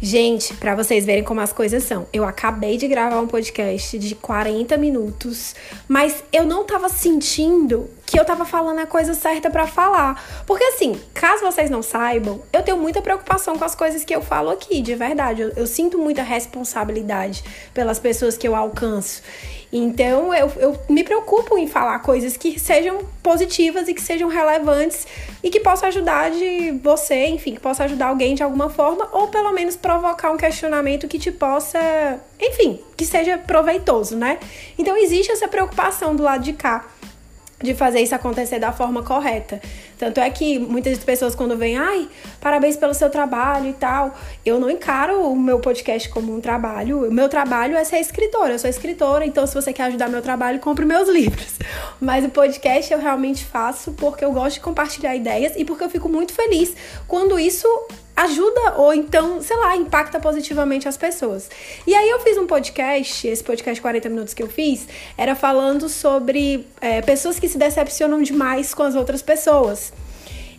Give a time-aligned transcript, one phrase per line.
[0.00, 4.14] Gente, para vocês verem como as coisas são, eu acabei de gravar um podcast de
[4.14, 5.56] 40 minutos,
[5.88, 10.44] mas eu não tava sentindo que eu tava falando a coisa certa para falar.
[10.46, 14.22] Porque assim, caso vocês não saibam, eu tenho muita preocupação com as coisas que eu
[14.22, 15.42] falo aqui, de verdade.
[15.42, 17.42] Eu, eu sinto muita responsabilidade
[17.74, 19.20] pelas pessoas que eu alcanço.
[19.72, 25.06] Então eu, eu me preocupo em falar coisas que sejam positivas e que sejam relevantes
[25.42, 29.28] e que possam ajudar de você, enfim, que possa ajudar alguém de alguma forma, ou
[29.28, 31.78] pelo menos provocar um questionamento que te possa,
[32.40, 34.38] enfim, que seja proveitoso, né?
[34.78, 36.86] Então existe essa preocupação do lado de cá
[37.60, 39.60] de fazer isso acontecer da forma correta.
[39.98, 42.08] Tanto é que muitas pessoas quando vêm, ai,
[42.40, 44.14] parabéns pelo seu trabalho e tal,
[44.46, 47.08] eu não encaro o meu podcast como um trabalho.
[47.08, 50.22] O meu trabalho é ser escritora, eu sou escritora, então se você quer ajudar meu
[50.22, 51.58] trabalho, compre meus livros.
[52.00, 55.90] Mas o podcast eu realmente faço porque eu gosto de compartilhar ideias e porque eu
[55.90, 56.74] fico muito feliz
[57.08, 57.66] quando isso
[58.22, 61.48] ajuda ou então, sei lá, impacta positivamente as pessoas.
[61.86, 65.88] E aí eu fiz um podcast, esse podcast 40 minutos que eu fiz, era falando
[65.88, 69.92] sobre é, pessoas que se decepcionam demais com as outras pessoas.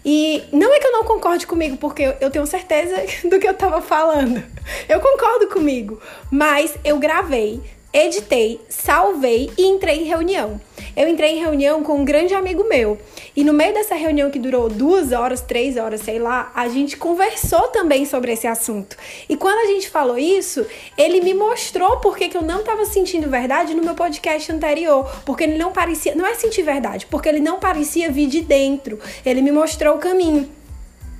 [0.05, 2.95] E não é que eu não concorde comigo, porque eu tenho certeza
[3.27, 4.41] do que eu tava falando.
[4.87, 10.61] Eu concordo comigo, mas eu gravei, editei, salvei e entrei em reunião.
[10.95, 12.97] Eu entrei em reunião com um grande amigo meu.
[13.35, 16.97] E no meio dessa reunião que durou duas horas, três horas, sei lá, a gente
[16.97, 18.97] conversou também sobre esse assunto.
[19.27, 20.65] E quando a gente falou isso,
[20.97, 25.09] ele me mostrou porque que eu não estava sentindo verdade no meu podcast anterior.
[25.25, 26.13] Porque ele não parecia.
[26.15, 28.99] Não é sentir verdade, porque ele não parecia vir de dentro.
[29.25, 30.49] Ele me mostrou o caminho.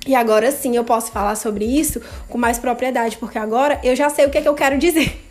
[0.06, 4.08] E agora sim eu posso falar sobre isso com mais propriedade, porque agora eu já
[4.08, 5.29] sei o que, é que eu quero dizer.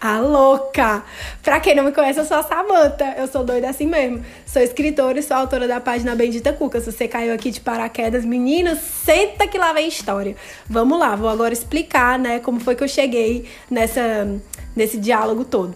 [0.00, 1.02] A louca!
[1.42, 3.14] Pra quem não me conhece, eu sou a Samanta.
[3.16, 4.24] Eu sou doida assim mesmo.
[4.46, 6.80] Sou escritora e sou autora da página Bendita Cuca.
[6.80, 10.36] Se você caiu aqui de paraquedas, meninas, senta que lá vem história.
[10.68, 14.28] Vamos lá, vou agora explicar, né, como foi que eu cheguei nessa,
[14.76, 15.74] nesse diálogo todo.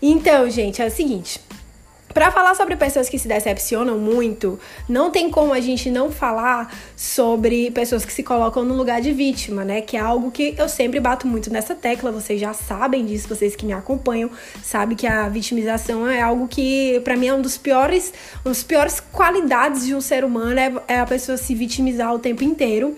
[0.00, 1.40] Então, gente, é o seguinte.
[2.16, 6.74] Para falar sobre pessoas que se decepcionam muito, não tem como a gente não falar
[6.96, 9.82] sobre pessoas que se colocam no lugar de vítima, né?
[9.82, 13.54] Que é algo que eu sempre bato muito nessa tecla, vocês já sabem disso, vocês
[13.54, 14.30] que me acompanham,
[14.62, 18.62] sabem que a vitimização é algo que para mim é um dos piores, uma das
[18.62, 22.96] piores qualidades de um ser humano é, é a pessoa se vitimizar o tempo inteiro.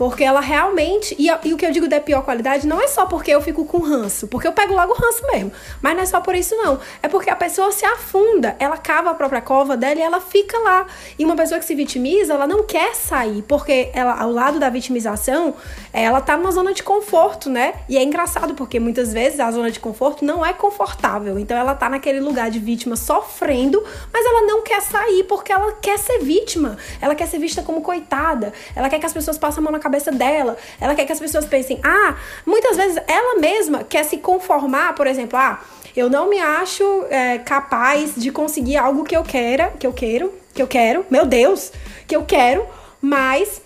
[0.00, 1.14] Porque ela realmente.
[1.18, 3.66] E, e, o que eu digo da pior qualidade não é só porque eu fico
[3.66, 5.52] com ranço, porque eu pego logo ranço mesmo.
[5.82, 6.80] Mas não é só por isso, não.
[7.02, 10.56] É porque a pessoa se afunda, ela cava a própria cova dela e ela fica
[10.56, 10.86] lá.
[11.18, 14.70] E uma pessoa que se vitimiza, ela não quer sair, porque ela, ao lado da
[14.70, 15.54] vitimização,
[15.92, 17.74] ela tá numa zona de conforto, né?
[17.86, 21.38] E é engraçado, porque muitas vezes a zona de conforto não é confortável.
[21.38, 25.72] Então ela tá naquele lugar de vítima sofrendo, mas ela não quer sair porque ela
[25.72, 26.78] quer ser vítima.
[27.02, 28.54] Ela quer ser vista como coitada.
[28.74, 30.56] Ela quer que as pessoas passem a mão na cabeça cabeça dela.
[30.80, 35.06] Ela quer que as pessoas pensem, ah, muitas vezes ela mesma quer se conformar, por
[35.06, 35.60] exemplo, ah,
[35.96, 40.32] eu não me acho é, capaz de conseguir algo que eu queira, que eu quero,
[40.54, 41.72] que eu quero, meu Deus,
[42.06, 42.64] que eu quero,
[43.02, 43.60] mas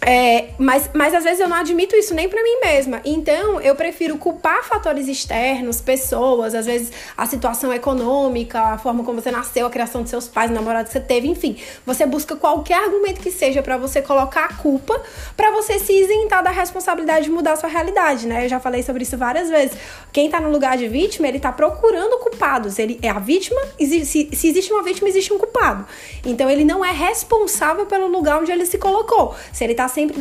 [0.00, 3.00] é, mas, mas às vezes eu não admito isso nem para mim mesma.
[3.04, 9.20] Então eu prefiro culpar fatores externos, pessoas, às vezes a situação econômica, a forma como
[9.20, 11.56] você nasceu, a criação de seus pais, o namorado que você teve, enfim.
[11.84, 15.00] Você busca qualquer argumento que seja para você colocar a culpa,
[15.36, 18.44] para você se isentar da responsabilidade de mudar a sua realidade, né?
[18.44, 19.76] Eu já falei sobre isso várias vezes.
[20.12, 22.78] Quem tá no lugar de vítima, ele tá procurando culpados.
[22.78, 25.84] Ele é a vítima, se, se existe uma vítima, existe um culpado.
[26.24, 29.34] Então ele não é responsável pelo lugar onde ele se colocou.
[29.52, 30.20] Se ele tá sempre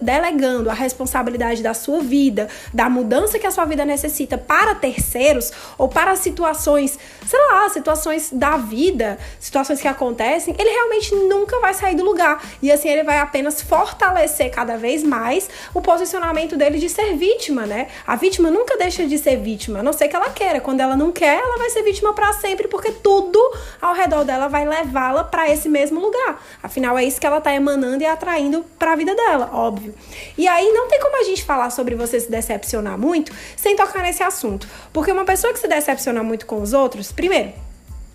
[0.00, 5.52] delegando a responsabilidade da sua vida, da mudança que a sua vida necessita para terceiros
[5.78, 11.74] ou para situações, sei lá, situações da vida, situações que acontecem, ele realmente nunca vai
[11.74, 12.42] sair do lugar.
[12.60, 17.66] E assim ele vai apenas fortalecer cada vez mais o posicionamento dele de ser vítima,
[17.66, 17.88] né?
[18.06, 20.60] A vítima nunca deixa de ser vítima, a não ser que ela queira.
[20.60, 23.38] Quando ela não quer, ela vai ser vítima para sempre, porque tudo
[23.80, 26.42] ao redor dela vai levá-la para esse mesmo lugar.
[26.62, 29.94] Afinal, é isso que ela tá emanando e atraindo para vida dela, óbvio.
[30.38, 34.02] E aí não tem como a gente falar sobre você se decepcionar muito sem tocar
[34.02, 34.68] nesse assunto.
[34.92, 37.52] Porque uma pessoa que se decepciona muito com os outros, primeiro,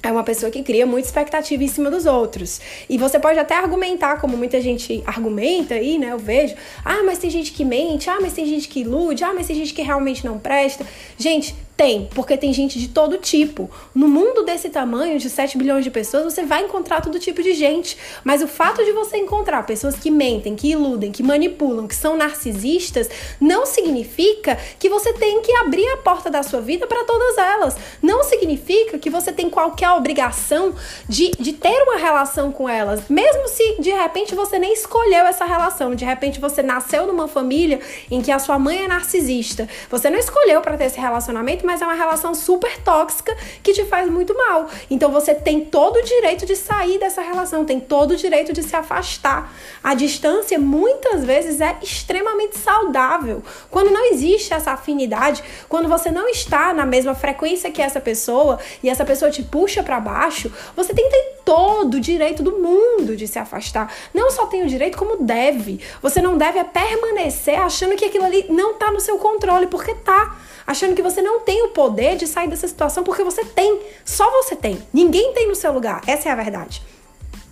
[0.01, 2.61] é uma pessoa que cria muita expectativa em cima dos outros.
[2.89, 6.11] E você pode até argumentar, como muita gente argumenta aí, né?
[6.11, 6.55] Eu vejo.
[6.85, 8.09] Ah, mas tem gente que mente.
[8.09, 9.23] Ah, mas tem gente que ilude.
[9.23, 10.85] Ah, mas tem gente que realmente não presta.
[11.17, 13.69] Gente, Tem, porque tem gente de todo tipo.
[13.93, 17.53] No mundo desse tamanho, de 7 bilhões de pessoas, você vai encontrar todo tipo de
[17.53, 17.95] gente.
[18.23, 22.17] Mas o fato de você encontrar pessoas que mentem, que iludem, que manipulam, que são
[22.17, 23.07] narcisistas,
[23.39, 27.77] não significa que você tem que abrir a porta da sua vida para todas elas.
[28.01, 30.73] Não significa que você tem qualquer obrigação
[31.07, 33.03] de, de ter uma relação com elas.
[33.07, 37.79] Mesmo se de repente você nem escolheu essa relação, de repente você nasceu numa família
[38.09, 39.69] em que a sua mãe é narcisista.
[39.91, 43.83] Você não escolheu para ter esse relacionamento, mas é uma relação super tóxica que te
[43.83, 44.69] faz muito mal.
[44.89, 48.63] Então você tem todo o direito de sair dessa relação, tem todo o direito de
[48.63, 49.53] se afastar.
[49.83, 53.43] A distância muitas vezes é extremamente saudável.
[53.69, 58.57] Quando não existe essa afinidade, quando você não está na mesma frequência que essa pessoa
[58.81, 63.15] e essa pessoa te puxa para baixo, você tem, tem todo o direito do mundo
[63.15, 63.93] de se afastar.
[64.13, 65.81] Não só tem o direito, como deve.
[66.01, 70.35] Você não deve permanecer achando que aquilo ali não tá no seu controle, porque tá
[70.67, 73.81] achando que você não tem o poder de sair dessa situação porque você tem.
[74.03, 74.83] Só você tem.
[74.93, 76.01] Ninguém tem no seu lugar.
[76.05, 76.83] Essa é a verdade.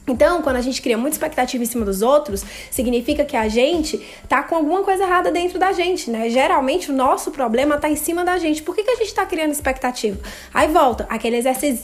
[0.07, 4.05] Então, quando a gente cria muita expectativa em cima dos outros, significa que a gente
[4.29, 6.29] tá com alguma coisa errada dentro da gente, né?
[6.29, 8.61] Geralmente o nosso problema tá em cima da gente.
[8.61, 10.19] Por que, que a gente tá criando expectativa?
[10.53, 11.37] Aí volta aquele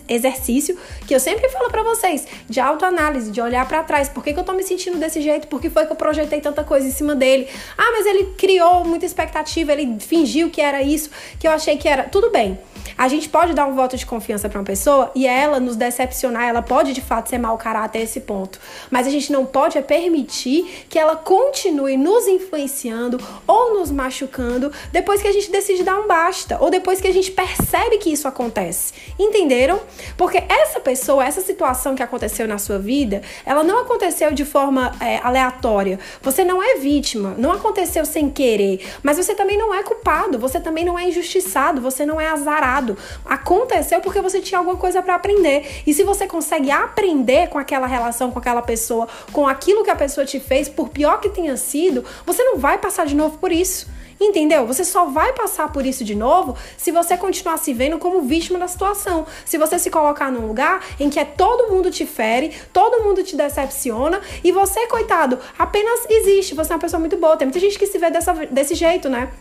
[0.08, 0.78] exercício
[1.08, 4.08] que eu sempre falo para vocês, de autoanálise, de olhar para trás.
[4.08, 5.48] Por que, que eu tô me sentindo desse jeito?
[5.48, 7.48] Por que foi que eu projetei tanta coisa em cima dele?
[7.76, 11.10] Ah, mas ele criou muita expectativa, ele fingiu que era isso,
[11.40, 12.04] que eu achei que era.
[12.04, 12.60] Tudo bem.
[12.98, 16.44] A gente pode dar um voto de confiança para uma pessoa e ela nos decepcionar,
[16.44, 18.60] ela pode de fato ser mau caráter a esse ponto.
[18.90, 24.72] Mas a gente não pode é permitir que ela continue nos influenciando ou nos machucando
[24.92, 28.12] depois que a gente decide dar um basta ou depois que a gente percebe que
[28.12, 28.94] isso acontece.
[29.18, 29.80] Entenderam?
[30.18, 34.94] Porque essa pessoa, essa situação que aconteceu na sua vida, ela não aconteceu de forma
[35.00, 36.00] é, aleatória.
[36.22, 40.60] Você não é vítima, não aconteceu sem querer, mas você também não é culpado, você
[40.60, 42.98] também não é injustiçado, você não é azarado.
[43.26, 45.82] Aconteceu porque você tinha alguma coisa para aprender.
[45.86, 48.01] E se você consegue aprender com aquela relação,
[48.32, 52.04] com aquela pessoa, com aquilo que a pessoa te fez, por pior que tenha sido,
[52.26, 53.88] você não vai passar de novo por isso.
[54.20, 54.68] Entendeu?
[54.68, 58.60] Você só vai passar por isso de novo se você continuar se vendo como vítima
[58.60, 59.26] da situação.
[59.44, 63.24] Se você se colocar num lugar em que é todo mundo te fere, todo mundo
[63.24, 66.54] te decepciona e você, coitado, apenas existe.
[66.54, 67.36] Você é uma pessoa muito boa.
[67.36, 69.32] Tem muita gente que se vê dessa, desse jeito, né?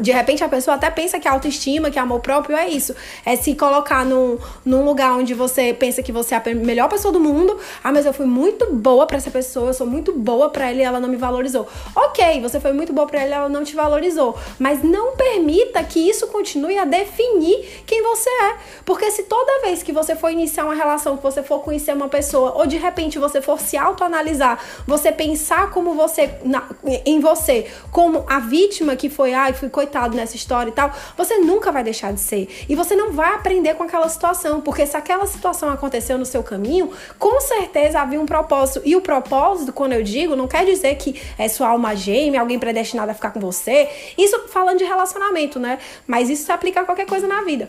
[0.00, 2.94] De repente a pessoa até pensa que a autoestima, que amor próprio é isso.
[3.24, 7.10] É se colocar num, num lugar onde você pensa que você é a melhor pessoa
[7.10, 7.58] do mundo.
[7.82, 10.78] Ah, mas eu fui muito boa para essa pessoa, eu sou muito boa para ela
[10.78, 11.66] e ela não me valorizou.
[11.94, 14.36] Ok, você foi muito boa para ela e ela não te valorizou.
[14.58, 18.56] Mas não permita que isso continue a definir quem você é.
[18.84, 22.08] Porque se toda vez que você for iniciar uma relação, que você for conhecer uma
[22.08, 26.68] pessoa, ou de repente você for se autoanalisar, você pensar como você, na,
[27.06, 31.38] em você, como a vítima que foi, ai, fui coitado nessa história e tal, você
[31.38, 32.48] nunca vai deixar de ser.
[32.68, 36.42] E você não vai aprender com aquela situação, porque se aquela situação aconteceu no seu
[36.42, 38.82] caminho, com certeza havia um propósito.
[38.84, 42.58] E o propósito, quando eu digo, não quer dizer que é sua alma gêmea, alguém
[42.58, 43.88] predestinado a ficar com você.
[44.18, 45.78] Isso falando de relacionamento, né?
[46.08, 47.68] Mas isso se aplica a qualquer coisa na vida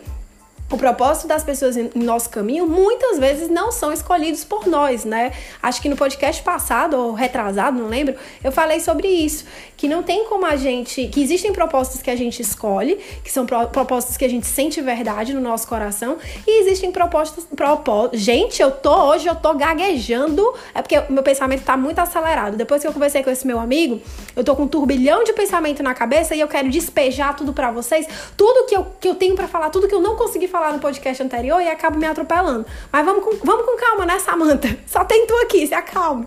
[0.70, 5.32] o propósito das pessoas em nosso caminho muitas vezes não são escolhidos por nós, né?
[5.60, 9.44] Acho que no podcast passado ou retrasado, não lembro, eu falei sobre isso,
[9.76, 13.44] que não tem como a gente, que existem propósitos que a gente escolhe, que são
[13.44, 18.20] propósitos que a gente sente verdade no nosso coração, e existem propostas, propósitos.
[18.20, 22.56] Gente, eu tô hoje eu tô gaguejando, é porque meu pensamento tá muito acelerado.
[22.56, 24.00] Depois que eu conversei com esse meu amigo,
[24.36, 27.70] eu tô com um turbilhão de pensamento na cabeça e eu quero despejar tudo para
[27.72, 28.06] vocês,
[28.36, 30.74] tudo que eu, que eu tenho para falar, tudo que eu não consegui falar falar
[30.74, 32.66] no podcast anterior e acabo me atropelando.
[32.92, 34.68] Mas vamos com, vamos com calma, né, Samanta?
[34.86, 36.26] Só tem tu aqui, se acalme.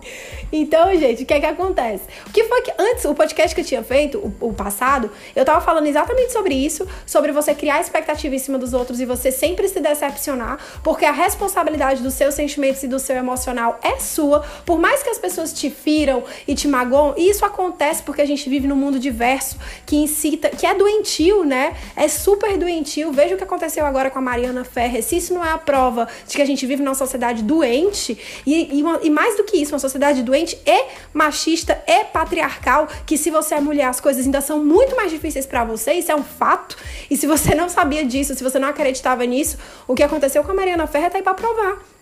[0.52, 2.06] Então, gente, o que é que acontece?
[2.28, 5.46] O que foi que antes, o podcast que eu tinha feito, o, o passado, eu
[5.46, 9.32] tava falando exatamente sobre isso, sobre você criar expectativa em cima dos outros e você
[9.32, 14.44] sempre se decepcionar, porque a responsabilidade dos seus sentimentos e do seu emocional é sua,
[14.66, 18.26] por mais que as pessoas te firam e te magoam, e isso acontece porque a
[18.26, 21.76] gente vive num mundo diverso que incita, que é doentio, né?
[21.96, 23.12] É super doentio.
[23.12, 26.08] Veja o que aconteceu agora com a Mariana Ferrer, se isso não é a prova
[26.28, 29.58] de que a gente vive numa sociedade doente, e, e, uma, e mais do que
[29.58, 34.26] isso, uma sociedade doente e machista e patriarcal, que se você é mulher, as coisas
[34.26, 36.78] ainda são muito mais difíceis para você, isso é um fato.
[37.10, 40.52] E se você não sabia disso, se você não acreditava nisso, o que aconteceu com
[40.52, 41.93] a Mariana Ferrer tá aí pra provar.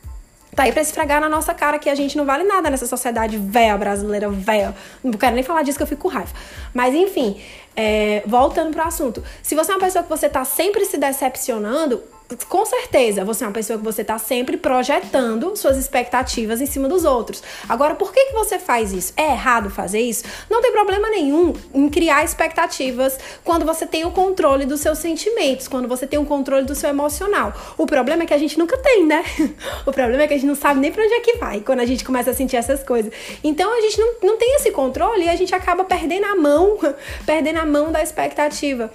[0.55, 3.37] Tá aí pra esfregar na nossa cara que a gente não vale nada nessa sociedade
[3.37, 4.75] véia brasileira, véia.
[5.01, 6.31] Não quero nem falar disso que eu fico com raiva.
[6.73, 7.41] Mas enfim,
[7.75, 9.23] é, voltando pro assunto.
[9.41, 12.03] Se você é uma pessoa que você tá sempre se decepcionando,
[12.47, 16.87] com certeza, você é uma pessoa que você está sempre projetando suas expectativas em cima
[16.87, 17.43] dos outros.
[17.67, 19.13] Agora, por que, que você faz isso?
[19.17, 20.23] É errado fazer isso?
[20.49, 25.67] Não tem problema nenhum em criar expectativas quando você tem o controle dos seus sentimentos,
[25.67, 27.53] quando você tem o controle do seu emocional.
[27.77, 29.23] O problema é que a gente nunca tem, né?
[29.85, 31.79] O problema é que a gente não sabe nem para onde é que vai quando
[31.79, 33.11] a gente começa a sentir essas coisas.
[33.43, 36.77] Então a gente não, não tem esse controle e a gente acaba perdendo a mão,
[37.25, 38.91] perdendo a mão da expectativa.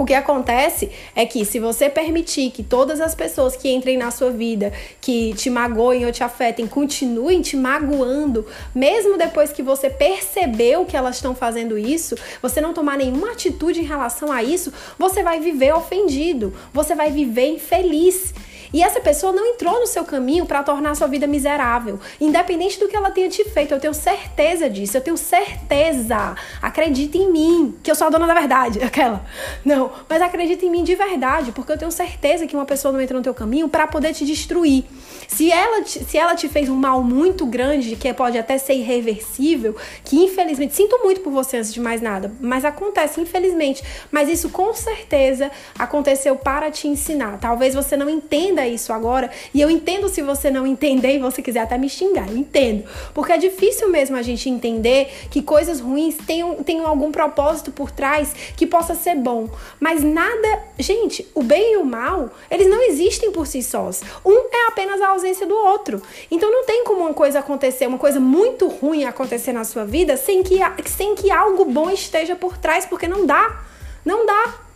[0.00, 4.10] O que acontece é que se você permitir que todas as pessoas que entrem na
[4.10, 9.90] sua vida, que te magoem ou te afetem, continuem te magoando, mesmo depois que você
[9.90, 14.72] percebeu que elas estão fazendo isso, você não tomar nenhuma atitude em relação a isso,
[14.98, 18.32] você vai viver ofendido, você vai viver infeliz.
[18.72, 22.78] E essa pessoa não entrou no seu caminho para tornar a sua vida miserável, independente
[22.78, 23.72] do que ela tenha te feito.
[23.72, 26.34] Eu tenho certeza disso, eu tenho certeza.
[26.62, 29.24] Acredita em mim, que eu sou a dona da verdade, aquela.
[29.64, 33.00] Não, mas acredita em mim de verdade, porque eu tenho certeza que uma pessoa não
[33.00, 34.84] entrou no teu caminho para poder te destruir.
[35.28, 38.74] Se ela, te, se ela te fez um mal muito grande, que pode até ser
[38.74, 43.82] irreversível, que infelizmente, sinto muito por você antes de mais nada, mas acontece, infelizmente.
[44.10, 47.38] Mas isso com certeza aconteceu para te ensinar.
[47.38, 49.30] Talvez você não entenda entenda isso agora.
[49.54, 52.28] E eu entendo se você não entender e você quiser até me xingar.
[52.28, 52.84] Eu entendo.
[53.14, 57.90] Porque é difícil mesmo a gente entender que coisas ruins tenham, tenham algum propósito por
[57.90, 59.48] trás que possa ser bom.
[59.78, 60.60] Mas nada.
[60.78, 64.02] Gente, o bem e o mal, eles não existem por si sós.
[64.24, 66.02] Um é apenas a ausência do outro.
[66.30, 70.16] Então não tem como uma coisa acontecer, uma coisa muito ruim acontecer na sua vida
[70.16, 73.64] sem que, sem que algo bom esteja por trás, porque não dá.
[74.04, 74.69] Não dá.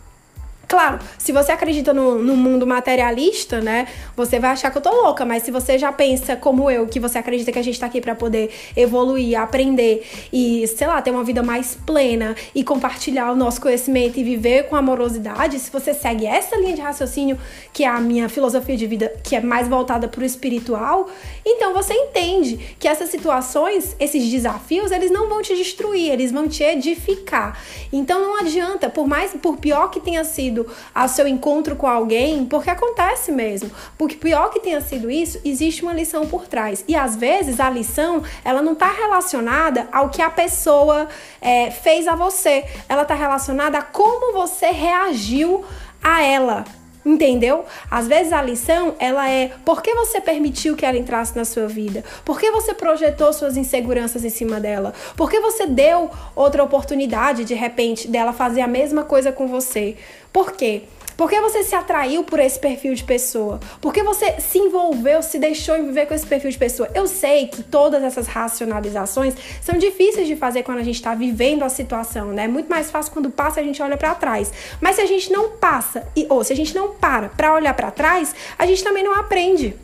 [0.75, 4.91] Claro, se você acredita no, no, mundo materialista, né, você vai achar que eu tô
[4.91, 7.85] louca, mas se você já pensa como eu, que você acredita que a gente tá
[7.85, 13.31] aqui para poder evoluir, aprender e, sei lá, ter uma vida mais plena e compartilhar
[13.31, 17.39] o nosso conhecimento e viver com amorosidade, se você segue essa linha de raciocínio,
[17.71, 21.09] que é a minha filosofia de vida, que é mais voltada pro espiritual,
[21.45, 26.49] então você entende que essas situações, esses desafios, eles não vão te destruir, eles vão
[26.49, 27.57] te edificar.
[27.93, 32.45] Então não adianta, por mais, por pior que tenha sido ao seu encontro com alguém,
[32.45, 33.71] porque acontece mesmo.
[33.97, 36.83] Porque pior que tenha sido isso, existe uma lição por trás.
[36.87, 41.07] E às vezes a lição, ela não está relacionada ao que a pessoa
[41.41, 42.65] é, fez a você.
[42.87, 45.63] Ela está relacionada a como você reagiu
[46.03, 46.65] a ela.
[47.05, 47.65] Entendeu?
[47.89, 51.67] Às vezes a lição, ela é por que você permitiu que ela entrasse na sua
[51.67, 52.03] vida?
[52.25, 54.91] Por que você projetou suas inseguranças em cima dela?
[55.15, 59.95] Por que você deu outra oportunidade de repente dela fazer a mesma coisa com você?
[60.33, 60.83] Por quê?
[61.17, 63.59] Por que você se atraiu por esse perfil de pessoa?
[63.79, 66.89] Por que você se envolveu, se deixou envolver com esse perfil de pessoa?
[66.93, 71.63] Eu sei que todas essas racionalizações são difíceis de fazer quando a gente está vivendo
[71.63, 72.43] a situação, né?
[72.43, 74.51] É muito mais fácil quando passa a gente olha para trás.
[74.81, 77.91] Mas se a gente não passa, ou se a gente não para para olhar para
[77.91, 79.75] trás, a gente também não aprende.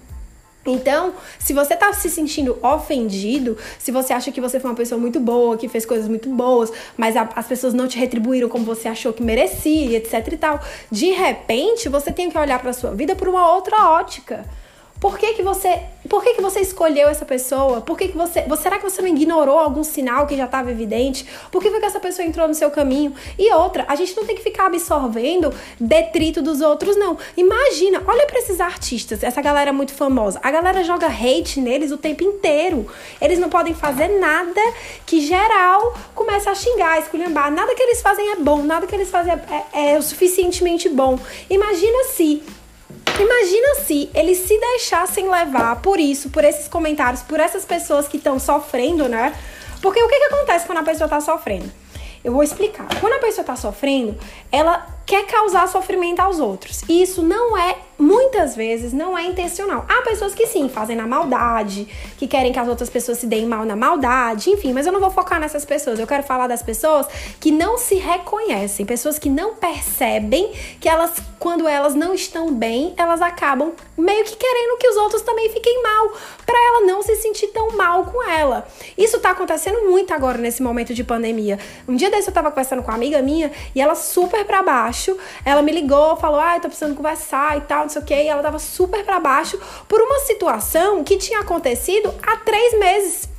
[0.66, 5.00] Então, se você tá se sentindo ofendido, se você acha que você foi uma pessoa
[5.00, 8.64] muito boa, que fez coisas muito boas, mas a, as pessoas não te retribuíram como
[8.64, 10.60] você achou que merecia, etc e tal,
[10.92, 14.46] de repente você tem que olhar para sua vida por uma outra ótica.
[15.02, 17.82] Por que, que você, por que, que você escolheu essa pessoa?
[17.82, 21.26] Por que, que você, será que você não ignorou algum sinal que já estava evidente?
[21.52, 23.12] Por que foi que essa pessoa entrou no seu caminho?
[23.36, 27.18] E outra, a gente não tem que ficar absorvendo detrito dos outros não.
[27.36, 30.40] Imagina, olha para esses artistas, essa galera muito famosa.
[30.44, 32.86] A galera joga hate neles o tempo inteiro.
[33.20, 34.62] Eles não podem fazer nada
[35.04, 37.52] que geral comece a xingar, esculhambar.
[37.52, 40.88] Nada que eles fazem é bom, nada que eles fazem é, é, é o suficientemente
[40.90, 41.18] bom.
[41.50, 42.44] Imagina se
[43.20, 48.18] Imagina se eles se deixassem levar por isso, por esses comentários, por essas pessoas que
[48.18, 49.34] estão sofrendo, né?
[49.82, 51.72] Porque o que, que acontece quando a pessoa está sofrendo?
[52.24, 52.88] Eu vou explicar.
[53.00, 54.18] Quando a pessoa está sofrendo,
[54.52, 56.84] ela quer causar sofrimento aos outros.
[56.88, 59.86] E isso não é muitas vezes não é intencional.
[59.88, 61.88] Há pessoas que sim, fazem na maldade,
[62.18, 65.00] que querem que as outras pessoas se deem mal na maldade, enfim, mas eu não
[65.00, 66.00] vou focar nessas pessoas.
[66.00, 67.06] Eu quero falar das pessoas
[67.40, 72.94] que não se reconhecem, pessoas que não percebem que elas, quando elas não estão bem,
[72.98, 76.12] elas acabam meio que querendo que os outros também fiquem mal,
[76.46, 78.68] para ela não se sentir tão mal com ela.
[78.98, 81.60] Isso tá acontecendo muito agora nesse momento de pandemia.
[81.88, 85.01] Um dia desse eu tava conversando com uma amiga minha e ela super para baixo,
[85.46, 88.28] ela me ligou, falou: "Ah, eu tô precisando conversar e tal, sei o que, e
[88.28, 93.31] ela tava super para baixo por uma situação que tinha acontecido há três meses.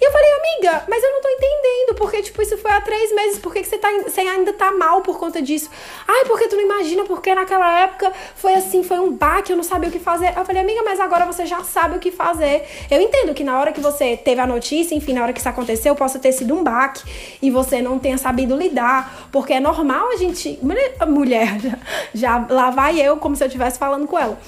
[0.00, 3.12] E eu falei, amiga, mas eu não tô entendendo, porque, tipo, isso foi há três
[3.12, 5.68] meses, por que, que você, tá, você ainda tá mal por conta disso?
[6.06, 9.64] Ai, porque tu não imagina, porque naquela época foi assim, foi um baque, eu não
[9.64, 10.32] sabia o que fazer.
[10.36, 12.64] Eu falei, amiga, mas agora você já sabe o que fazer.
[12.88, 15.48] Eu entendo que na hora que você teve a notícia, enfim, na hora que isso
[15.48, 17.02] aconteceu, possa ter sido um baque
[17.42, 20.60] e você não tenha sabido lidar, porque é normal a gente.
[21.08, 21.58] Mulher,
[22.14, 24.38] já, lá vai eu, como se eu estivesse falando com ela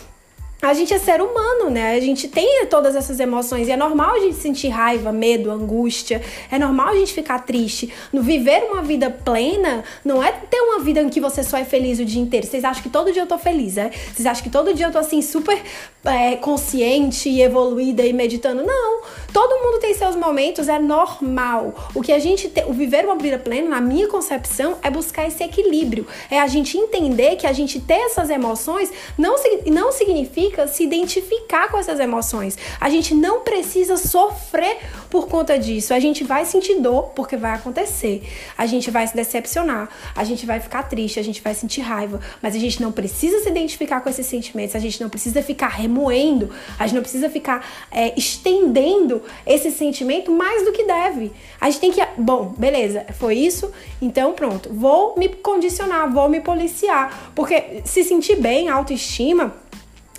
[0.63, 1.95] a gente é ser humano, né?
[1.95, 6.23] A gente tem todas essas emoções e é normal a gente sentir raiva, medo, angústia.
[6.51, 7.93] É normal a gente ficar triste.
[8.13, 11.65] No viver uma vida plena, não é ter uma vida em que você só é
[11.65, 12.47] feliz o dia inteiro.
[12.47, 13.91] Vocês acham que todo dia eu tô feliz, é?
[14.13, 15.61] Vocês acham que todo dia eu tô assim super
[16.05, 18.63] é, consciente e evoluída e meditando?
[18.63, 19.01] Não.
[19.33, 21.75] Todo mundo tem seus momentos, é normal.
[21.95, 25.27] O que a gente tem, o viver uma vida plena, na minha concepção, é buscar
[25.27, 26.07] esse equilíbrio.
[26.31, 29.37] É a gente entender que a gente ter essas emoções não,
[29.67, 32.59] não significa significa se identificar com essas emoções.
[32.81, 34.79] A gente não precisa sofrer
[35.09, 35.95] por conta disso.
[35.95, 38.23] A gente vai sentir dor porque vai acontecer.
[38.57, 42.21] A gente vai se decepcionar, a gente vai ficar triste, a gente vai sentir raiva,
[42.43, 45.69] mas a gente não precisa se identificar com esses sentimentos, a gente não precisa ficar
[45.69, 51.33] remoendo, a gente não precisa ficar é, estendendo esse sentimento mais do que deve.
[51.61, 56.41] A gente tem que, bom, beleza, foi isso, então pronto, vou me condicionar, vou me
[56.41, 59.55] policiar, porque se sentir bem, autoestima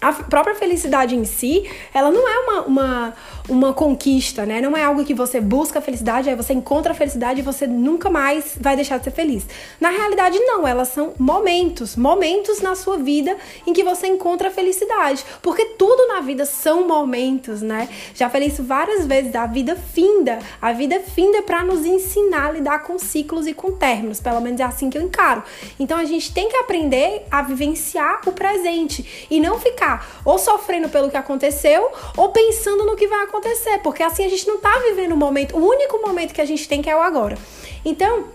[0.02, 3.14] a própria felicidade em si, ela não é uma, uma,
[3.48, 4.60] uma conquista, né?
[4.60, 7.68] Não é algo que você busca a felicidade, aí você encontra a felicidade e você
[7.68, 9.46] nunca mais vai deixar de ser feliz.
[9.80, 14.52] Na realidade, não, elas são momentos, momentos na sua vida em que você encontra a
[14.52, 15.24] felicidade.
[15.40, 17.88] Porque tudo na vida são momentos, né?
[18.16, 20.40] Já falei isso várias vezes, a vida finda.
[20.60, 24.42] A vida finda é para nos ensinar a lidar com ciclos e com términos, pelo
[24.42, 25.44] menos é assim que eu encaro.
[25.80, 29.91] Então a gente tem que aprender a vivenciar o presente e não ficar
[30.24, 34.48] ou sofrendo pelo que aconteceu ou pensando no que vai acontecer, porque assim a gente
[34.48, 37.02] não tá vivendo o momento, o único momento que a gente tem que é o
[37.02, 37.38] agora.
[37.84, 38.26] Então,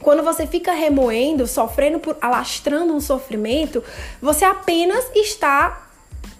[0.00, 3.82] quando você fica remoendo, sofrendo por alastrando um sofrimento,
[4.20, 5.88] você apenas está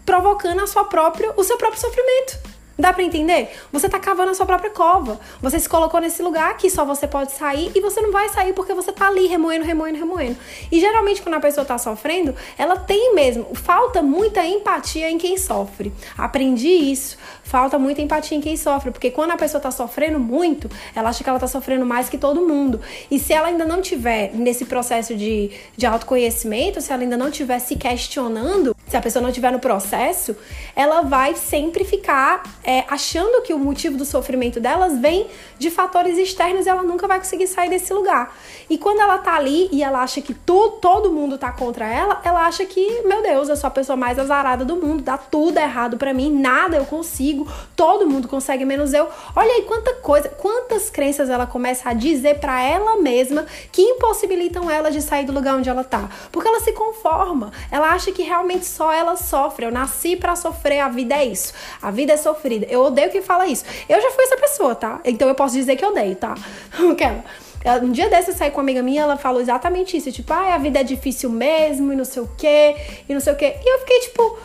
[0.04, 2.55] provocando a sua própria, o seu próprio sofrimento.
[2.78, 3.50] Dá para entender?
[3.72, 5.18] Você tá cavando a sua própria cova.
[5.40, 8.52] Você se colocou nesse lugar que só você pode sair e você não vai sair
[8.52, 10.36] porque você tá ali remoendo, remoendo, remoendo.
[10.70, 15.38] E geralmente quando a pessoa tá sofrendo, ela tem mesmo, falta muita empatia em quem
[15.38, 15.92] sofre.
[16.18, 17.16] Aprendi isso.
[17.46, 21.22] Falta muita empatia em quem sofre, porque quando a pessoa tá sofrendo muito, ela acha
[21.22, 22.80] que ela tá sofrendo mais que todo mundo.
[23.08, 27.30] E se ela ainda não tiver nesse processo de, de autoconhecimento, se ela ainda não
[27.30, 30.36] tiver se questionando, se a pessoa não tiver no processo,
[30.74, 35.26] ela vai sempre ficar é, achando que o motivo do sofrimento delas vem
[35.58, 38.36] de fatores externos e ela nunca vai conseguir sair desse lugar.
[38.70, 42.20] E quando ela tá ali e ela acha que tu, todo mundo tá contra ela,
[42.24, 45.58] ela acha que, meu Deus, eu sou a pessoa mais azarada do mundo, dá tudo
[45.58, 47.35] errado para mim, nada eu consigo,
[47.74, 49.08] todo mundo consegue menos eu.
[49.34, 54.70] Olha aí quanta coisa, quantas crenças ela começa a dizer para ela mesma que impossibilitam
[54.70, 56.08] ela de sair do lugar onde ela tá.
[56.30, 59.66] Porque ela se conforma, ela acha que realmente só ela sofre.
[59.66, 61.52] Eu nasci para sofrer, a vida é isso.
[61.82, 62.66] A vida é sofrida.
[62.70, 63.64] Eu odeio quem fala isso.
[63.88, 65.00] Eu já fui essa pessoa, tá?
[65.04, 66.34] Então eu posso dizer que eu odeio, tá?
[66.92, 67.24] Aquela.
[67.82, 70.12] Um dia desse eu saí com uma amiga minha, ela falou exatamente isso.
[70.12, 72.76] Tipo, ah, a vida é difícil mesmo, e não sei o quê,
[73.08, 73.56] e não sei o quê.
[73.64, 74.38] E eu fiquei, tipo,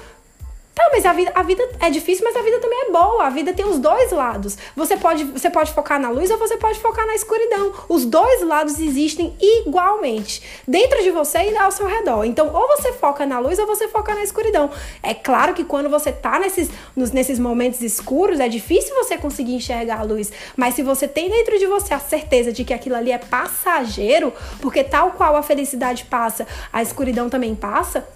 [0.73, 3.25] Tá, mas a vida, a vida é difícil, mas a vida também é boa.
[3.25, 4.57] A vida tem os dois lados.
[4.75, 7.73] Você pode, você pode focar na luz ou você pode focar na escuridão.
[7.89, 12.23] Os dois lados existem igualmente, dentro de você e ao seu redor.
[12.23, 14.69] Então, ou você foca na luz ou você foca na escuridão.
[15.03, 19.55] É claro que quando você tá nesses, nos, nesses momentos escuros, é difícil você conseguir
[19.55, 20.31] enxergar a luz.
[20.55, 24.33] Mas se você tem dentro de você a certeza de que aquilo ali é passageiro,
[24.61, 28.07] porque tal qual a felicidade passa, a escuridão também passa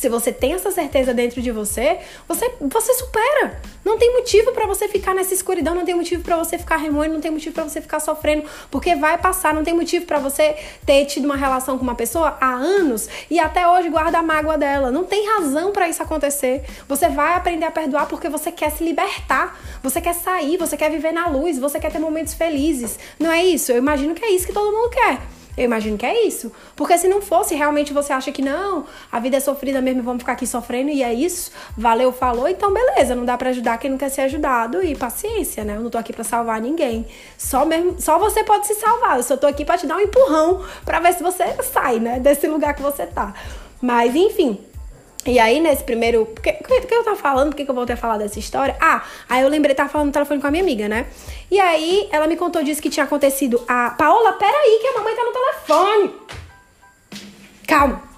[0.00, 3.60] se você tem essa certeza dentro de você, você, você supera.
[3.84, 7.12] Não tem motivo para você ficar nessa escuridão, não tem motivo para você ficar remoendo,
[7.12, 10.56] não tem motivo para você ficar sofrendo, porque vai passar, não tem motivo para você
[10.86, 14.56] ter tido uma relação com uma pessoa há anos e até hoje guarda a mágoa
[14.56, 14.90] dela.
[14.90, 16.64] Não tem razão para isso acontecer.
[16.88, 20.90] Você vai aprender a perdoar porque você quer se libertar, você quer sair, você quer
[20.90, 22.98] viver na luz, você quer ter momentos felizes.
[23.18, 23.70] Não é isso?
[23.70, 25.39] Eu imagino que é isso que todo mundo quer.
[25.56, 26.52] Eu imagino que é isso.
[26.76, 30.22] Porque se não fosse, realmente você acha que não, a vida é sofrida mesmo, vamos
[30.22, 33.90] ficar aqui sofrendo e é isso, valeu, falou, então beleza, não dá para ajudar quem
[33.90, 35.76] não quer ser ajudado e paciência, né?
[35.76, 37.06] Eu não tô aqui para salvar ninguém.
[37.36, 39.16] Só mesmo, só você pode se salvar.
[39.16, 42.20] Eu só tô aqui para te dar um empurrão para ver se você sai, né,
[42.20, 43.34] desse lugar que você tá.
[43.80, 44.58] Mas enfim,
[45.26, 46.22] e aí, nesse primeiro.
[46.22, 47.50] O que, eu tava falando?
[47.50, 48.76] Por que, que eu voltei a falar dessa história?
[48.80, 51.06] Ah, aí eu lembrei, tava falando no telefone com a minha amiga, né?
[51.50, 53.62] E aí, ela me contou disso que tinha acontecido.
[53.68, 53.90] A.
[53.90, 56.14] Paola, peraí, que a mamãe tá no telefone.
[57.66, 58.09] Calma.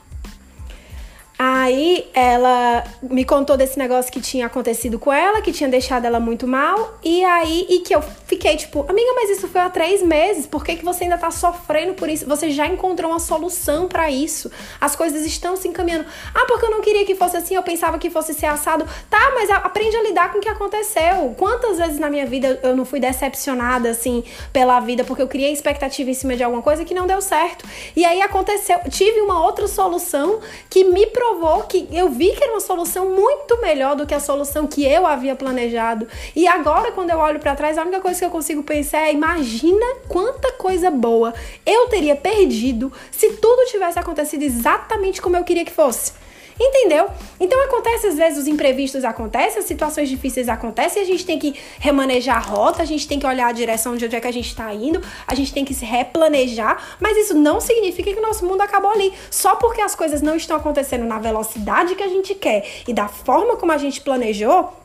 [1.38, 6.21] Aí ela me contou desse negócio que tinha acontecido com ela, que tinha deixado ela
[6.21, 6.99] muito mal.
[7.03, 10.64] E aí, e que eu fiquei tipo, amiga, mas isso foi há três meses, por
[10.64, 12.27] que, que você ainda tá sofrendo por isso?
[12.27, 14.51] Você já encontrou uma solução para isso.
[14.81, 16.07] As coisas estão se encaminhando.
[16.33, 18.87] Ah, porque eu não queria que fosse assim, eu pensava que fosse ser assado.
[19.11, 21.35] Tá, mas aprende a lidar com o que aconteceu.
[21.37, 25.53] Quantas vezes na minha vida eu não fui decepcionada, assim, pela vida, porque eu criei
[25.53, 27.64] expectativa em cima de alguma coisa que não deu certo.
[27.97, 30.38] E aí aconteceu, tive uma outra solução
[30.71, 34.14] que me provou provou que eu vi que era uma solução muito melhor do que
[34.14, 36.07] a solução que eu havia planejado.
[36.37, 39.12] E agora, quando eu olho para trás, a única coisa que eu consigo pensar é:
[39.12, 41.33] imagina quanta coisa boa
[41.64, 46.12] eu teria perdido se tudo tivesse acontecido exatamente como eu queria que fosse.
[46.61, 47.09] Entendeu?
[47.41, 51.55] Então acontece às vezes os imprevistos acontecem, as situações difíceis acontecem, a gente tem que
[51.79, 54.33] remanejar a rota, a gente tem que olhar a direção de onde é que a
[54.33, 58.23] gente está indo, a gente tem que se replanejar, mas isso não significa que o
[58.23, 59.12] nosso mundo acabou ali.
[59.31, 63.09] Só porque as coisas não estão acontecendo na velocidade que a gente quer e da
[63.09, 64.82] forma como a gente planejou,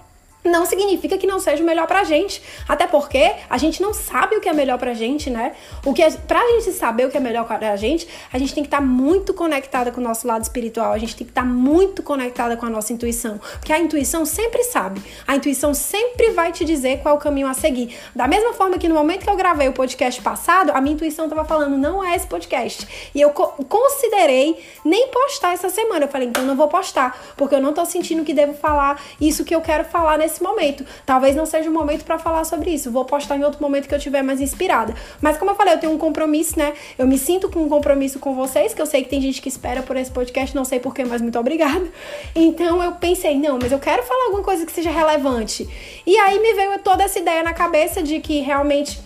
[0.47, 2.41] não significa que não seja o melhor pra gente.
[2.67, 5.53] Até porque a gente não sabe o que é melhor pra gente, né?
[5.86, 8.63] O que é, pra gente saber o que é melhor pra gente, a gente tem
[8.63, 11.41] que estar tá muito conectada com o nosso lado espiritual, a gente tem que estar
[11.41, 13.39] tá muito conectada com a nossa intuição.
[13.60, 15.01] Porque a intuição sempre sabe.
[15.27, 17.95] A intuição sempre vai te dizer qual é o caminho a seguir.
[18.15, 21.29] Da mesma forma que no momento que eu gravei o podcast passado, a minha intuição
[21.29, 22.88] tava falando, não é esse podcast.
[23.13, 26.05] E eu co considerei nem postar essa semana.
[26.05, 29.43] Eu falei, então não vou postar, porque eu não tô sentindo que devo falar isso
[29.43, 30.86] que eu quero falar nesse nesse momento.
[31.06, 32.91] Talvez não seja o momento para falar sobre isso.
[32.91, 34.93] Vou postar em outro momento que eu tiver mais inspirada.
[35.21, 36.73] Mas como eu falei, eu tenho um compromisso, né?
[36.97, 39.50] Eu me sinto com um compromisso com vocês, que eu sei que tem gente que
[39.50, 41.86] espera por esse podcast, não sei porquê, mas muito obrigada.
[42.36, 45.67] Então eu pensei, não, mas eu quero falar alguma coisa que seja relevante.
[46.06, 49.00] E aí me veio toda essa ideia na cabeça de que realmente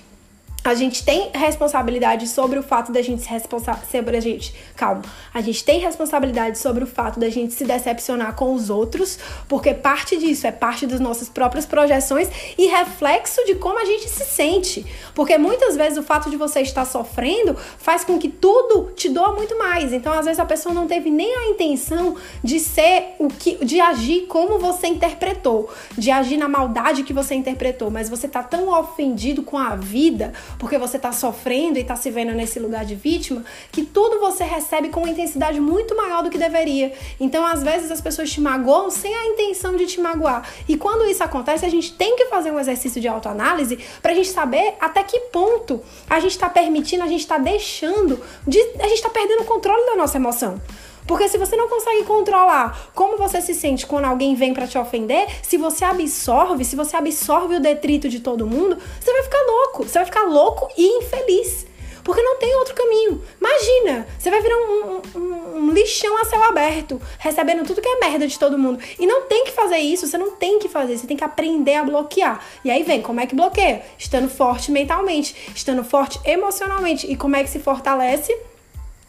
[0.64, 4.54] a gente tem responsabilidade sobre o fato da gente se responsabilizar sobre a gente.
[4.76, 5.02] Calma.
[5.34, 9.74] A gente tem responsabilidade sobre o fato da gente se decepcionar com os outros, porque
[9.74, 14.24] parte disso é parte das nossas próprias projeções e reflexo de como a gente se
[14.26, 14.86] sente.
[15.16, 19.34] Porque muitas vezes o fato de você estar sofrendo faz com que tudo te doa
[19.34, 19.94] muito mais.
[19.94, 23.80] Então, às vezes a pessoa não teve nem a intenção de ser o que de
[23.80, 28.70] agir como você interpretou, de agir na maldade que você interpretou, mas você tá tão
[28.70, 32.94] ofendido com a vida porque você está sofrendo e está se vendo nesse lugar de
[32.94, 36.94] vítima, que tudo você recebe com uma intensidade muito maior do que deveria.
[37.20, 40.48] Então, às vezes, as pessoas te magoam sem a intenção de te magoar.
[40.70, 44.16] E quando isso acontece, a gente tem que fazer um exercício de autoanálise para a
[44.16, 48.84] gente saber até que ponto a gente está permitindo, a gente está deixando, de, a
[48.84, 50.62] gente está perdendo o controle da nossa emoção.
[51.08, 54.78] Porque se você não consegue controlar como você se sente quando alguém vem para te
[54.78, 59.42] ofender, se você absorve, se você absorve o detrito de todo mundo, você vai ficar
[59.42, 59.84] louco.
[59.84, 61.66] Você vai ficar louco e infeliz.
[62.04, 63.22] Porque não tem outro caminho.
[63.40, 68.00] Imagina, você vai virar um, um, um, lixão a céu aberto, recebendo tudo que é
[68.00, 68.80] merda de todo mundo.
[69.00, 71.76] E não tem que fazer isso, você não tem que fazer, você tem que aprender
[71.76, 72.44] a bloquear.
[72.64, 73.84] E aí vem, como é que bloqueia?
[73.98, 77.06] Estando forte mentalmente, estando forte emocionalmente.
[77.12, 78.36] E como é que se fortalece?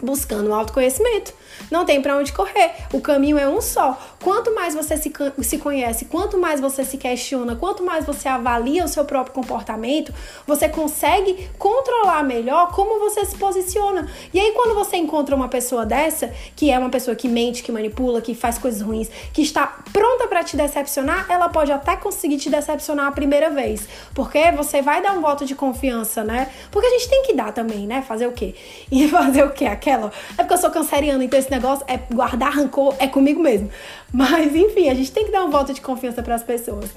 [0.02, 1.32] Buscando autoconhecimento.
[1.70, 2.72] Não tem para onde correr.
[2.92, 3.98] O caminho é um só.
[4.22, 5.12] Quanto mais você se,
[5.42, 10.12] se conhece, quanto mais você se questiona, quanto mais você avalia o seu próprio comportamento,
[10.46, 14.08] você consegue controlar melhor como você se posiciona.
[14.32, 17.72] E aí, quando você encontra uma pessoa dessa, que é uma pessoa que mente, que
[17.72, 22.38] manipula, que faz coisas ruins, que está pronta para te decepcionar, ela pode até conseguir
[22.38, 23.88] te decepcionar a primeira vez.
[24.14, 26.50] Porque você vai dar um voto de confiança, né?
[26.70, 28.02] Porque a gente tem que dar também, né?
[28.02, 28.54] Fazer o quê?
[28.92, 29.64] E fazer o quê?
[29.64, 29.91] Aquela.
[30.36, 33.70] É porque eu sou canceriana, então esse negócio é guardar rancor, é comigo mesmo.
[34.12, 36.90] Mas enfim, a gente tem que dar um voto de confiança para as pessoas.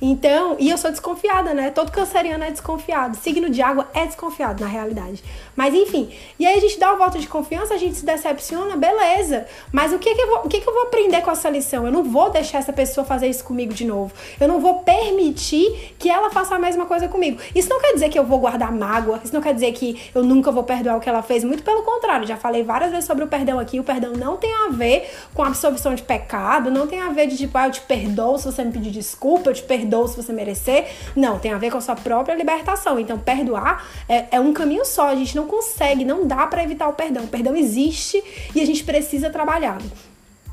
[0.00, 1.70] Então, e eu sou desconfiada, né?
[1.70, 3.16] Todo canceriano é desconfiado.
[3.16, 5.24] Signo de água é desconfiado, na realidade.
[5.54, 8.76] Mas enfim, e aí a gente dá o voto de confiança, a gente se decepciona,
[8.76, 9.46] beleza.
[9.72, 11.86] Mas o que que eu vou, o que que eu vou aprender com essa lição?
[11.86, 14.12] Eu não vou deixar essa pessoa fazer isso comigo de novo.
[14.38, 17.40] Eu não vou permitir que ela faça a mesma coisa comigo.
[17.54, 20.22] Isso não quer dizer que eu vou guardar mágoa, isso não quer dizer que eu
[20.22, 22.26] nunca vou perdoar o que ela fez, muito pelo contrário.
[22.26, 23.80] Já falei várias vezes sobre o perdão aqui.
[23.80, 27.36] O perdão não tem a ver com absorção de pecado, não tem a ver de
[27.36, 30.16] tipo, ah, eu te perdoo se você me pedir desculpa, eu te perdoo perdoo se
[30.16, 30.86] você merecer.
[31.14, 32.98] Não, tem a ver com a sua própria libertação.
[32.98, 35.08] Então, perdoar é, é um caminho só.
[35.08, 37.24] A gente não consegue, não dá para evitar o perdão.
[37.24, 38.22] O perdão existe
[38.54, 39.78] e a gente precisa trabalhar.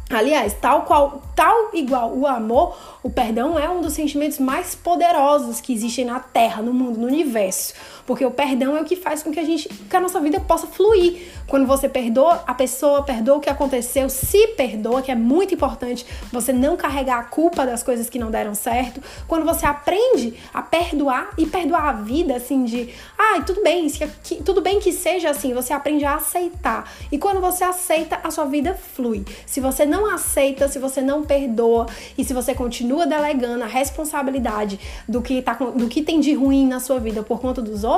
[0.10, 5.60] Aliás, tal qual, tal igual o amor, o perdão é um dos sentimentos mais poderosos
[5.60, 7.74] que existem na Terra, no mundo, no universo.
[8.06, 10.40] Porque o perdão é o que faz com que a gente, que a nossa vida
[10.40, 11.34] possa fluir.
[11.48, 16.06] Quando você perdoa a pessoa, perdoa o que aconteceu, se perdoa, que é muito importante
[16.32, 19.02] você não carregar a culpa das coisas que não deram certo.
[19.28, 23.90] Quando você aprende a perdoar e perdoar a vida, assim, de, ai, ah, tudo bem,
[23.90, 26.92] que, tudo bem que seja assim, você aprende a aceitar.
[27.12, 29.26] E quando você aceita, a sua vida flui.
[29.46, 31.88] Se você não aceita, se você não perdoa
[32.18, 36.68] e se você continua delegando a responsabilidade do que, tá, do que tem de ruim
[36.68, 37.93] na sua vida por conta dos outros,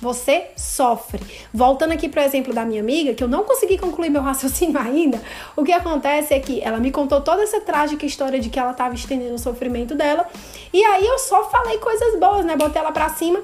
[0.00, 1.20] você sofre.
[1.52, 5.20] Voltando aqui pro exemplo da minha amiga, que eu não consegui concluir meu raciocínio ainda,
[5.56, 8.72] o que acontece é que ela me contou toda essa trágica história de que ela
[8.72, 10.26] estava estendendo o sofrimento dela,
[10.72, 12.56] e aí eu só falei coisas boas, né?
[12.56, 13.40] Botei ela pra cima.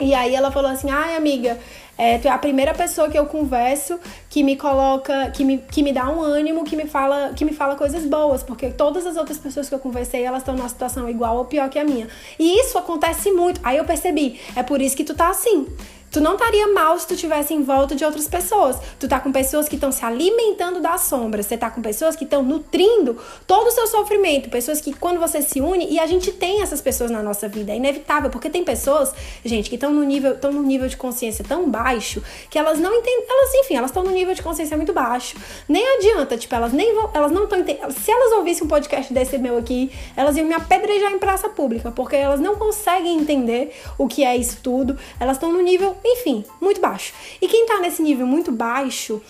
[0.00, 1.58] E aí ela falou assim: ai, amiga,
[1.96, 5.82] é, tu é a primeira pessoa que eu converso que me coloca, que me, que
[5.82, 9.16] me dá um ânimo, que me fala, que me fala coisas boas, porque todas as
[9.16, 12.08] outras pessoas que eu conversei, elas estão numa situação igual ou pior que a minha.
[12.38, 13.60] E isso acontece muito.
[13.62, 15.66] Aí eu percebi, é por isso que tu tá assim.
[16.12, 18.76] Tu não estaria mal se tu tivesse em volta de outras pessoas.
[19.00, 21.42] Tu tá com pessoas que estão se alimentando da sombra.
[21.42, 24.50] Você tá com pessoas que estão nutrindo todo o seu sofrimento.
[24.50, 27.72] Pessoas que quando você se une, e a gente tem essas pessoas na nossa vida,
[27.72, 31.42] é inevitável, porque tem pessoas, gente, que estão no nível, estão num nível de consciência
[31.48, 34.92] tão baixo que elas não entendem, elas, enfim, elas estão no nível de consciência muito
[34.92, 35.38] baixo.
[35.66, 37.90] Nem adianta, tipo, elas nem vão, elas não estão entendendo.
[37.90, 41.90] Se elas ouvissem um podcast desse meu aqui, elas iam me apedrejar em praça pública,
[41.90, 44.98] porque elas não conseguem entender o que é isso tudo.
[45.18, 47.12] Elas estão no nível enfim, muito baixo.
[47.40, 49.20] E quem tá nesse nível muito baixo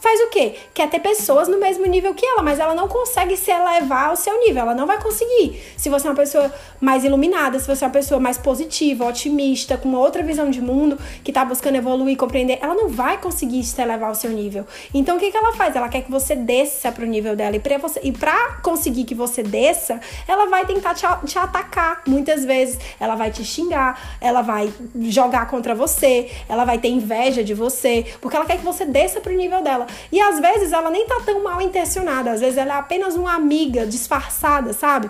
[0.00, 0.54] faz o quê?
[0.74, 4.16] Quer ter pessoas no mesmo nível que ela, mas ela não consegue se elevar ao
[4.16, 5.60] seu nível, ela não vai conseguir.
[5.76, 9.76] Se você é uma pessoa mais iluminada, se você é uma pessoa mais positiva, otimista,
[9.76, 13.80] com outra visão de mundo, que tá buscando evoluir, compreender, ela não vai conseguir se
[13.80, 14.66] elevar ao seu nível.
[14.92, 15.76] Então o que, que ela faz?
[15.76, 17.56] Ela quer que você desça pro nível dela.
[17.56, 22.02] E pra, você, e pra conseguir que você desça, ela vai tentar te, te atacar
[22.06, 22.78] muitas vezes.
[22.98, 28.06] Ela vai te xingar, ela vai jogar contra você, ela vai ter inveja de você,
[28.20, 29.86] porque ela quer que você desça pro nível dela.
[30.10, 33.34] E às vezes ela nem tá tão mal intencionada, às vezes ela é apenas uma
[33.34, 35.08] amiga disfarçada, sabe?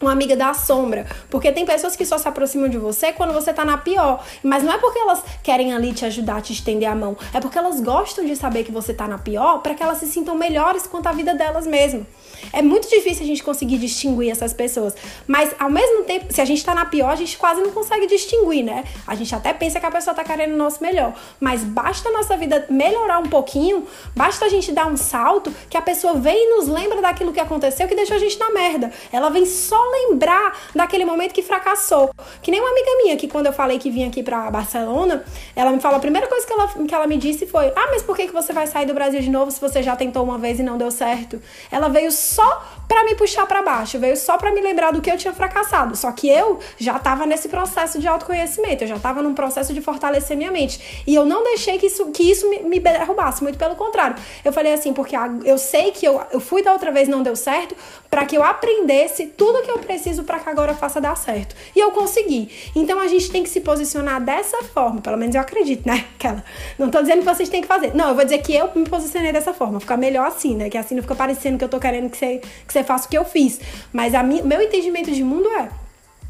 [0.00, 1.06] uma amiga da sombra.
[1.30, 4.24] Porque tem pessoas que só se aproximam de você quando você tá na pior.
[4.42, 7.16] Mas não é porque elas querem ali te ajudar, te estender a mão.
[7.32, 10.06] É porque elas gostam de saber que você tá na pior para que elas se
[10.06, 12.06] sintam melhores quanto a vida delas mesmo.
[12.52, 14.94] É muito difícil a gente conseguir distinguir essas pessoas.
[15.26, 18.06] Mas ao mesmo tempo, se a gente tá na pior, a gente quase não consegue
[18.06, 18.84] distinguir, né?
[19.06, 21.14] A gente até pensa que a pessoa tá querendo o nosso melhor.
[21.40, 25.76] Mas basta a nossa vida melhorar um pouquinho, basta a gente dar um salto que
[25.76, 28.92] a pessoa vem e nos lembra daquilo que aconteceu que deixou a gente na merda.
[29.12, 32.10] Ela vem só lembrar daquele momento que fracassou.
[32.42, 35.70] Que nem uma amiga minha que quando eu falei que vinha aqui para Barcelona, ela
[35.70, 38.16] me falou a primeira coisa que ela, que ela me disse foi: "Ah, mas por
[38.16, 40.58] que que você vai sair do Brasil de novo se você já tentou uma vez
[40.58, 44.50] e não deu certo?" Ela veio só para me puxar para baixo, veio só para
[44.50, 45.94] me lembrar do que eu tinha fracassado.
[45.94, 49.82] Só que eu já estava nesse processo de autoconhecimento, eu já estava num processo de
[49.82, 51.02] fortalecer minha mente.
[51.06, 54.16] E eu não deixei que isso, que isso me, me derrubasse, muito pelo contrário.
[54.42, 57.36] Eu falei assim, porque eu sei que eu, eu fui da outra vez não deu
[57.36, 57.76] certo,
[58.10, 61.54] para que eu aprendesse tudo que eu preciso para que agora faça dar certo.
[61.76, 62.50] E eu consegui.
[62.74, 66.06] Então a gente tem que se posicionar dessa forma, pelo menos eu acredito, né?
[66.16, 66.42] Aquela.
[66.78, 67.94] Não tô dizendo que vocês têm que fazer.
[67.94, 70.70] Não, eu vou dizer que eu me posicionei dessa forma, ficar melhor assim, né?
[70.70, 73.08] Que assim não fica parecendo que eu tô querendo que você, que você faça o
[73.08, 73.60] que eu fiz.
[73.92, 75.68] Mas a mi, meu entendimento de mundo é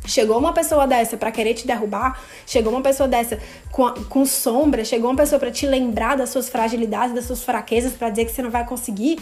[0.08, 3.38] Chegou uma pessoa dessa para querer te derrubar, chegou uma pessoa dessa
[3.70, 7.92] com, com sombra, chegou uma pessoa para te lembrar das suas fragilidades, das suas fraquezas,
[7.92, 9.18] para dizer que você não vai conseguir.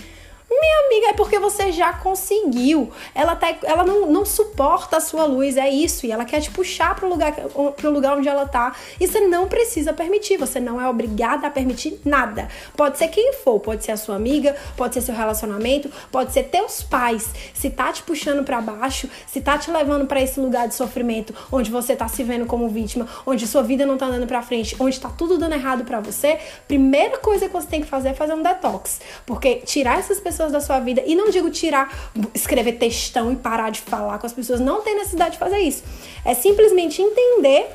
[0.48, 2.92] Minha amiga, é porque você já conseguiu.
[3.12, 6.06] Ela, tá, ela não, não suporta a sua luz, é isso.
[6.06, 7.32] E ela quer te puxar para o lugar,
[7.76, 8.72] pro lugar onde ela tá.
[9.00, 10.37] E você não precisa permitir.
[10.37, 12.48] Você não é obrigada a permitir nada.
[12.76, 16.44] Pode ser quem for, pode ser a sua amiga, pode ser seu relacionamento, pode ser
[16.44, 17.28] teus pais.
[17.52, 21.35] Se tá te puxando para baixo, se tá te levando para esse lugar de sofrimento,
[21.50, 24.76] onde você tá se vendo como vítima, onde sua vida não tá andando para frente,
[24.78, 28.14] onde tá tudo dando errado para você, primeira coisa que você tem que fazer é
[28.14, 29.00] fazer um detox.
[29.26, 31.03] Porque tirar essas pessoas pessoas da sua vida.
[31.07, 34.61] E não digo tirar, escrever textão e parar de falar com as pessoas.
[34.61, 35.83] Não tem necessidade de fazer isso.
[36.25, 37.75] É simplesmente entender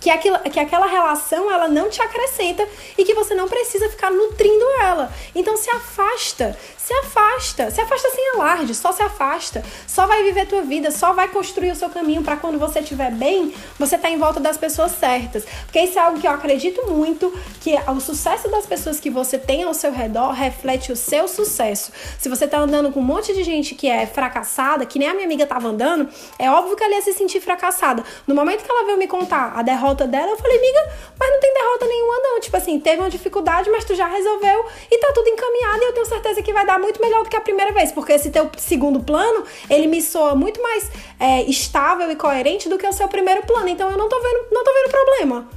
[0.00, 4.10] que, aquilo, que aquela relação ela não te acrescenta e que você não precisa ficar
[4.10, 5.12] nutrindo ela.
[5.34, 10.46] Então se afasta, se afasta, se afasta sem alarde, só se afasta, só vai viver
[10.46, 14.08] tua vida, só vai construir o seu caminho para quando você estiver bem, você tá
[14.08, 15.44] em volta das pessoas certas.
[15.64, 19.36] Porque isso é algo que eu acredito muito, que o sucesso das pessoas que você
[19.36, 21.92] tem ao seu redor reflete o seu sucesso.
[22.18, 25.12] Se você tá andando com um monte de gente que é fracassada, que nem a
[25.12, 28.02] minha amiga tava andando, é óbvio que ela ia se sentir fracassada.
[28.26, 31.38] No momento que ela veio me contar a derrota dela, eu falei, amiga, mas não
[31.38, 32.40] tem derrota nenhuma não.
[32.40, 35.92] Tipo assim, teve uma dificuldade, mas tu já resolveu e tá tudo encaminhado e eu
[35.92, 38.50] tenho certeza que vai dar muito melhor do que a primeira vez, porque esse teu
[38.56, 43.08] segundo plano, ele me soa muito mais é, estável e coerente do que o seu
[43.08, 43.68] primeiro plano.
[43.68, 45.48] Então eu não tô vendo, não tô vendo problema.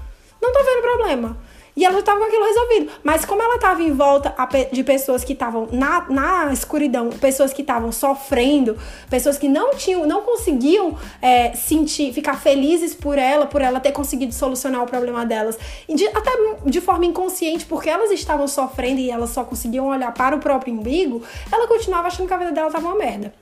[0.42, 1.38] Não tô vendo problema.
[1.76, 2.92] E ela já tava com aquilo resolvido.
[3.04, 4.34] Mas como ela tava em volta
[4.72, 8.78] de pessoas que estavam na, na escuridão, pessoas que estavam sofrendo,
[9.10, 13.92] pessoas que não tinham, não conseguiam é, sentir, ficar felizes por ela, por ela ter
[13.92, 15.58] conseguido solucionar o problema delas,
[15.88, 16.32] de, até
[16.66, 20.74] de forma inconsciente, porque elas estavam sofrendo e elas só conseguiam olhar para o próprio
[20.74, 23.34] umbigo, ela continuava achando que a vida dela tava uma merda.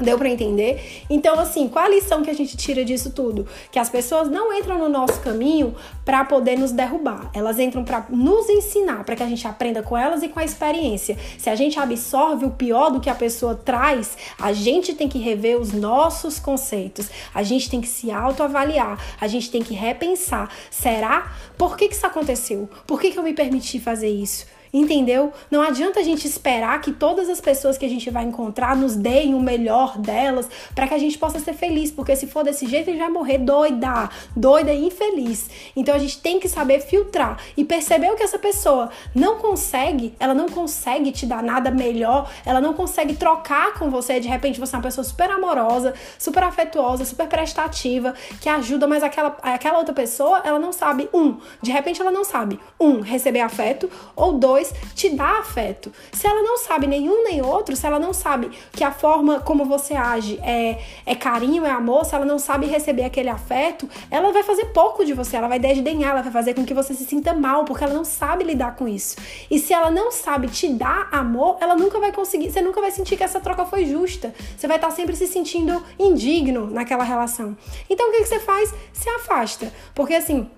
[0.00, 1.02] Deu para entender?
[1.10, 3.48] Então, assim, qual a lição que a gente tira disso tudo?
[3.72, 7.28] Que as pessoas não entram no nosso caminho para poder nos derrubar.
[7.34, 10.44] Elas entram para nos ensinar, para que a gente aprenda com elas e com a
[10.44, 11.18] experiência.
[11.36, 15.18] Se a gente absorve o pior do que a pessoa traz, a gente tem que
[15.18, 17.08] rever os nossos conceitos.
[17.34, 19.04] A gente tem que se autoavaliar.
[19.20, 20.48] A gente tem que repensar.
[20.70, 21.32] Será?
[21.56, 22.68] Por que, que isso aconteceu?
[22.86, 24.46] Por que, que eu me permiti fazer isso?
[24.72, 25.32] Entendeu?
[25.50, 28.94] Não adianta a gente esperar que todas as pessoas que a gente vai encontrar nos
[28.96, 32.66] deem o melhor delas para que a gente possa ser feliz, porque se for desse
[32.66, 35.48] jeito a gente vai morrer doida, doida e infeliz.
[35.74, 40.14] Então a gente tem que saber filtrar e perceber o que essa pessoa não consegue,
[40.18, 44.58] ela não consegue te dar nada melhor, ela não consegue trocar com você, de repente
[44.58, 49.78] você é uma pessoa super amorosa, super afetuosa, super prestativa, que ajuda, mas aquela, aquela
[49.78, 54.32] outra pessoa, ela não sabe, um, de repente ela não sabe, um, receber afeto, ou
[54.32, 54.57] dois,
[54.94, 55.92] te dá afeto.
[56.12, 59.64] Se ela não sabe nenhum nem outro, se ela não sabe que a forma como
[59.64, 64.32] você age é, é carinho, é amor, se ela não sabe receber aquele afeto, ela
[64.32, 67.04] vai fazer pouco de você, ela vai desdenhar, ela vai fazer com que você se
[67.04, 69.16] sinta mal, porque ela não sabe lidar com isso.
[69.50, 72.90] E se ela não sabe te dar amor, ela nunca vai conseguir, você nunca vai
[72.90, 74.34] sentir que essa troca foi justa.
[74.56, 77.56] Você vai estar sempre se sentindo indigno naquela relação.
[77.88, 78.74] Então o que, que você faz?
[78.92, 79.72] Se afasta.
[79.94, 80.48] Porque assim,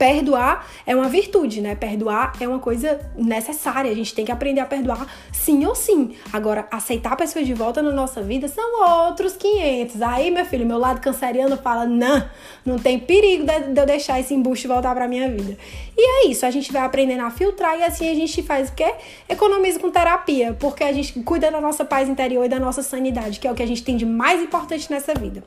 [0.00, 1.74] perdoar é uma virtude, né?
[1.74, 3.90] Perdoar é uma coisa necessária.
[3.90, 6.16] A gente tem que aprender a perdoar sim ou sim.
[6.32, 10.00] Agora, aceitar pessoas de volta na nossa vida são outros 500.
[10.00, 12.26] Aí, meu filho, meu lado canceriano fala: não,
[12.64, 15.58] não tem perigo de eu deixar esse embuste voltar pra minha vida.
[15.94, 18.72] E é isso, a gente vai aprendendo a filtrar e assim a gente faz o
[18.72, 18.94] quê?
[19.28, 23.38] Economiza com terapia, porque a gente cuida da nossa paz interior e da nossa sanidade,
[23.38, 25.44] que é o que a gente tem de mais importante nessa vida.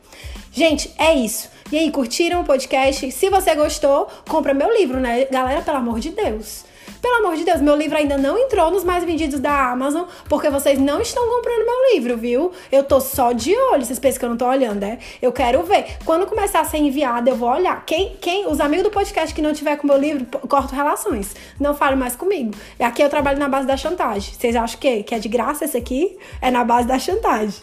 [0.52, 1.50] Gente, é isso.
[1.72, 3.12] E aí, curtiram o podcast?
[3.12, 5.26] Se você gostou, compra meu livro, né?
[5.26, 6.65] Galera, pelo amor de Deus.
[7.02, 10.49] Pelo amor de Deus, meu livro ainda não entrou nos mais vendidos da Amazon, porque
[10.49, 12.52] vocês não estão comprando meu livro, viu?
[12.71, 14.97] Eu tô só de olho, vocês pensam que eu não tô olhando, é?
[15.21, 15.97] Eu quero ver.
[16.06, 17.86] Quando começar a ser enviado, eu vou olhar.
[17.86, 21.36] Quem, quem, os amigos do podcast que não tiver com meu livro, corto relações.
[21.60, 22.54] Não fale mais comigo.
[22.80, 24.34] E aqui eu trabalho na base da chantagem.
[24.34, 26.17] Vocês acham que, que é de graça esse aqui?
[26.41, 27.60] É na base da chantagem.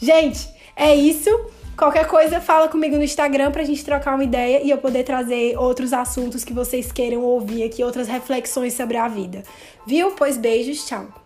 [0.00, 1.30] Gente, é isso.
[1.76, 5.58] Qualquer coisa, fala comigo no Instagram pra gente trocar uma ideia e eu poder trazer
[5.58, 9.42] outros assuntos que vocês queiram ouvir aqui, outras reflexões sobre a vida.
[9.84, 10.12] Viu?
[10.12, 11.23] Pois beijos, tchau.